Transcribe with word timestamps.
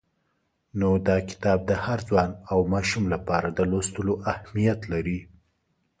نو 0.79 0.89
دا 1.07 1.17
کتاب 1.29 1.59
د 1.69 1.71
هر 1.85 1.99
ځوان 2.07 2.29
او 2.51 2.59
ماشوم 2.73 3.05
لپاره 3.13 3.47
د 3.51 3.59
لوستلو 3.71 4.13
اهمیت 4.31 4.79
لري. 4.93 5.19